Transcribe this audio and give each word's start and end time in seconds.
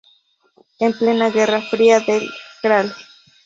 En 0.79 0.93
plena 0.93 1.29
Guerra 1.29 1.61
Fría 1.61 2.03
el 2.07 2.27
Gral. 2.63 2.91